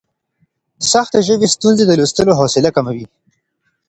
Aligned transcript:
سختې 0.91 1.19
ژبې 1.27 1.47
ستونزې 1.55 1.83
د 1.87 1.91
لوستلو 1.99 2.37
حوصله 2.39 2.69
کموي. 2.75 3.05